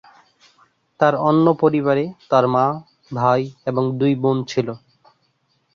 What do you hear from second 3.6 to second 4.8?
এবং দুই বোন ছিল।